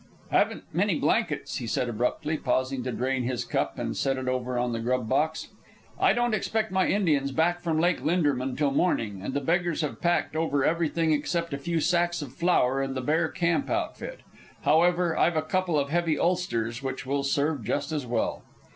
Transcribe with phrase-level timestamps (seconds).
[0.31, 4.57] "Haven't many blankets," he said abruptly, pausing to drain his cup and set it over
[4.57, 5.49] on the grub box.
[5.99, 10.01] "I don't expect my Indians back from Lake Linderman till morning, and the beggars have
[10.01, 14.21] packed over everything except a few sacks of flour and the bare camp outfit.
[14.63, 18.41] However, I've a couple of heavy ulsters which will serve just as well."